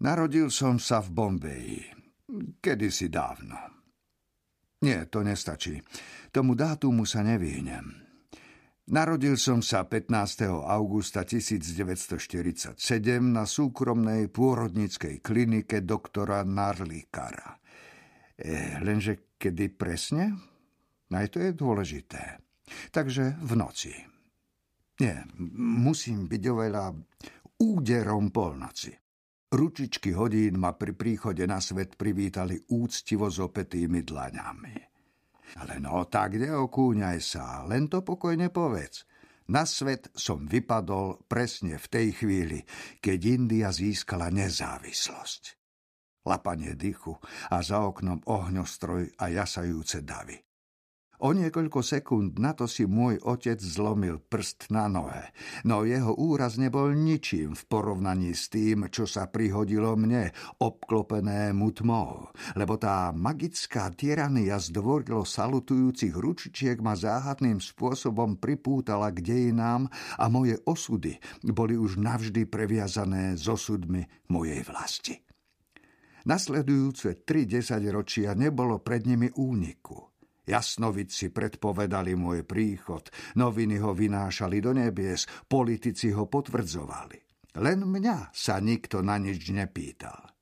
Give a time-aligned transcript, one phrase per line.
[0.00, 1.80] Narodil som sa v Bombeji.
[2.56, 3.56] Kedysi dávno.
[4.80, 5.76] Nie, to nestačí.
[6.32, 8.00] Tomu dátumu sa nevyhnem.
[8.90, 10.48] Narodil som sa 15.
[10.48, 12.80] augusta 1947
[13.20, 17.60] na súkromnej pôrodnickej klinike doktora Narlikara.
[18.40, 20.32] E, lenže kedy presne?
[21.12, 22.40] Aj to je dôležité.
[22.88, 23.92] Takže v noci.
[25.04, 25.28] Nie,
[25.60, 26.84] musím byť oveľa
[27.60, 29.09] úderom polnoci.
[29.50, 34.74] Ručičky hodín ma pri príchode na svet privítali úctivo s opetými dlaňami.
[35.58, 39.10] Ale no tak neokúňaj sa, len to pokojne povedz.
[39.50, 42.62] Na svet som vypadol presne v tej chvíli,
[43.02, 45.42] keď India získala nezávislosť.
[46.30, 47.18] Lapanie dychu
[47.50, 50.38] a za oknom ohňostroj a jasajúce davy.
[51.20, 55.28] O niekoľko sekúnd na to si môj otec zlomil prst na nohe,
[55.68, 60.32] no jeho úraz nebol ničím v porovnaní s tým, čo sa prihodilo mne,
[60.64, 69.92] obklopenému tmou, lebo tá magická tyrania zdvorilo salutujúcich ručičiek ma záhadným spôsobom pripútala k dejinám
[70.16, 71.20] a moje osudy
[71.52, 75.20] boli už navždy previazané s osudmi mojej vlasti.
[76.24, 80.00] Nasledujúce tri desaťročia nebolo pred nimi úniku–
[80.48, 87.18] Jasnovici predpovedali môj príchod, noviny ho vynášali do nebies, politici ho potvrdzovali.
[87.60, 90.39] Len mňa sa nikto na nič nepýtal.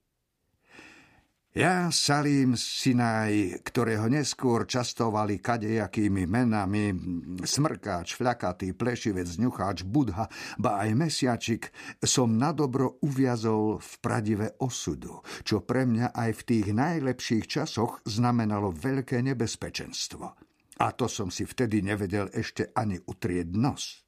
[1.58, 6.94] Ja, Salim Sinaj, ktorého neskôr častovali kadejakými menami,
[7.42, 15.66] smrkáč, fľakatý, plešivec, ňucháč, budha, ba aj mesiačik, som nadobro uviazol v pradive osudu, čo
[15.66, 20.24] pre mňa aj v tých najlepších časoch znamenalo veľké nebezpečenstvo.
[20.78, 24.06] A to som si vtedy nevedel ešte ani utrieť nos.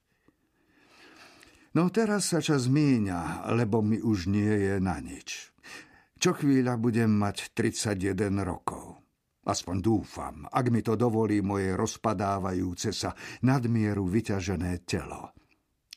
[1.75, 5.51] No teraz sa čas míňa, lebo mi už nie je na nič.
[6.21, 9.01] Čo chvíľa budem mať 31 rokov.
[9.41, 15.33] Aspoň dúfam, ak mi to dovolí moje rozpadávajúce sa nadmieru vyťažené telo.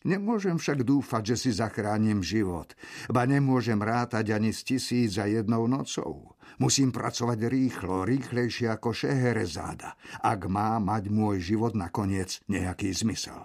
[0.08, 2.72] Nemôžem však dúfať, že si zachránim život,
[3.12, 6.40] ba nemôžem rátať ani s tisíc za jednou nocou.
[6.56, 13.44] Musím pracovať rýchlo, rýchlejšie ako Šeherezáda, ak má mať môj život nakoniec nejaký zmysel.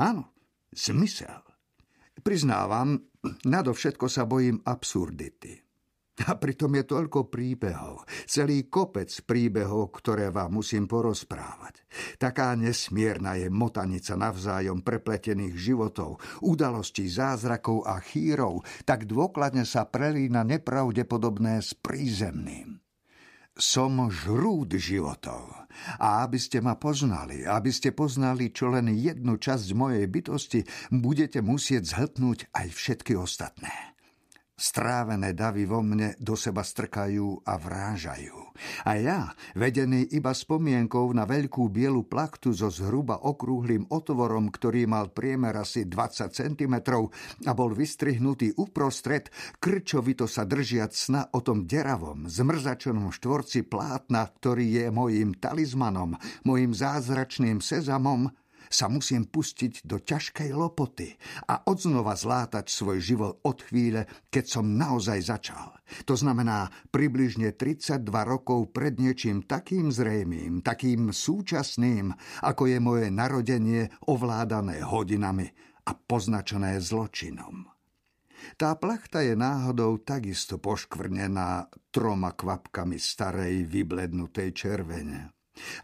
[0.00, 0.32] Áno,
[0.72, 1.44] zmysel.
[2.24, 3.12] Priznávam,
[3.44, 5.63] nadovšetko sa bojím absurdity.
[6.14, 11.82] A pritom je toľko príbehov, celý kopec príbehov, ktoré vám musím porozprávať.
[12.22, 20.46] Taká nesmierna je motanica navzájom prepletených životov, udalostí, zázrakov a chýrov, tak dôkladne sa prelína
[20.46, 22.78] nepravdepodobné s prízemným.
[23.54, 25.50] Som žrúd životov.
[25.98, 30.60] A aby ste ma poznali, aby ste poznali čo len jednu časť mojej bytosti,
[30.94, 33.93] budete musieť zhltnúť aj všetky ostatné.
[34.64, 38.56] Strávené davy vo mne do seba strkajú a vrážajú.
[38.88, 39.20] A ja,
[39.52, 45.84] vedený iba spomienkou na veľkú bielu plachtu so zhruba okrúhlým otvorom, ktorý mal priemer asi
[45.84, 46.74] 20 cm
[47.44, 49.28] a bol vystrihnutý uprostred,
[49.60, 56.16] krčovito sa držiať sna o tom deravom, zmrzačenom štvorci plátna, ktorý je mojim talizmanom,
[56.48, 58.32] mojim zázračným sezamom,
[58.70, 61.16] sa musím pustiť do ťažkej lopoty
[61.48, 65.74] a odznova zlátať svoj život od chvíle, keď som naozaj začal.
[66.08, 73.92] To znamená približne 32 rokov pred niečím takým zrejmým, takým súčasným, ako je moje narodenie
[74.08, 75.48] ovládané hodinami
[75.84, 77.68] a poznačené zločinom.
[78.60, 85.32] Tá plachta je náhodou takisto poškvrnená troma kvapkami starej vyblednutej červene.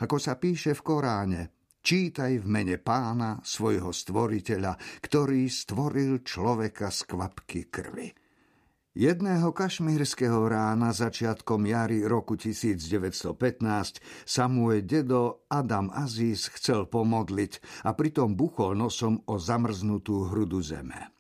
[0.02, 1.42] Ako sa píše v Koráne,
[1.80, 8.12] Čítaj v mene pána, svojho stvoriteľa, ktorý stvoril človeka z kvapky krvi.
[8.92, 17.96] Jedného kašmírskeho rána začiatkom jary roku 1915 sa môj dedo Adam Aziz chcel pomodliť a
[17.96, 21.16] pritom buchol nosom o zamrznutú hrudu zeme.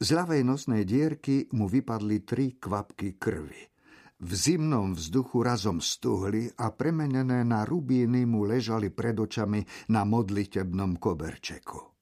[0.00, 3.60] Z ľavej nosnej dierky mu vypadli tri kvapky krvi–
[4.18, 9.62] v zimnom vzduchu razom stuhli a premenené na rubíny mu ležali pred očami
[9.94, 11.94] na modlitebnom koberčeku.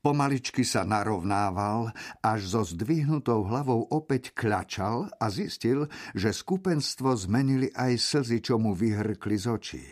[0.00, 1.92] Pomaličky sa narovnával,
[2.24, 8.72] až so zdvihnutou hlavou opäť kľačal a zistil, že skupenstvo zmenili aj slzy, čo mu
[8.72, 9.84] vyhrkli z očí.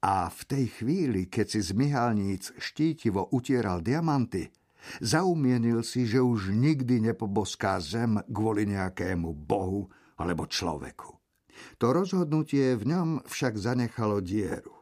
[0.00, 4.48] A v tej chvíli, keď si z myhalníc štítivo utieral diamanty,
[5.04, 11.16] zaumienil si, že už nikdy nepoboská zem kvôli nejakému bohu, alebo človeku.
[11.80, 14.72] To rozhodnutie v ňom však zanechalo dieru.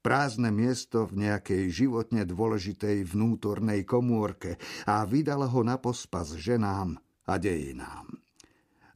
[0.00, 4.56] Prázdne miesto v nejakej životne dôležitej vnútornej komórke
[4.88, 6.96] a vydalo ho na pospas ženám
[7.28, 8.08] a dejinám.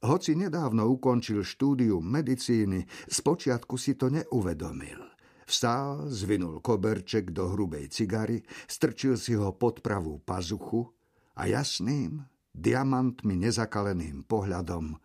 [0.05, 5.01] Hoci nedávno ukončil štúdium medicíny, spočiatku si to neuvedomil.
[5.45, 10.89] Vstál, zvinul koberček do hrubej cigary, strčil si ho pod pravú pazuchu
[11.37, 12.25] a jasným,
[12.57, 14.97] diamantmi nezakaleným pohľadom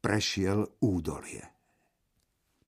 [0.00, 1.59] prešiel údolie.